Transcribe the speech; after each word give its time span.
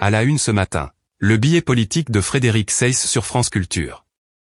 À 0.00 0.10
la 0.10 0.22
une 0.22 0.38
ce 0.38 0.52
matin, 0.52 0.92
le 1.18 1.38
billet 1.38 1.60
politique 1.60 2.12
de 2.12 2.20
Frédéric 2.20 2.70
Seyss 2.70 3.04
sur 3.04 3.26
France 3.26 3.50
Culture. 3.50 4.07